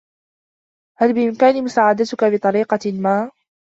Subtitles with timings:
[0.97, 3.31] هل بإمكاني مساعدتك بطريقة ما؟